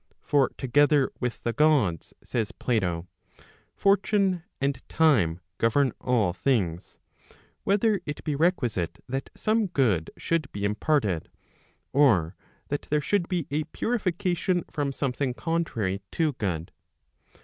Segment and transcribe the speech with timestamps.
[0.23, 3.07] For, together with the Gods, says Plato,
[3.75, 6.97] Fortune and Time govern all things,
[7.65, 11.29] whether it be requisite that some good should be imparted,
[11.93, 12.35] or
[12.69, 16.71] that there should be a purification from something contrary to good.